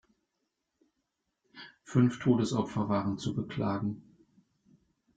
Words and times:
Fünf 1.83 2.17
Todesopfer 2.17 2.89
waren 2.89 3.19
zu 3.19 3.35
beklagen. 3.35 4.01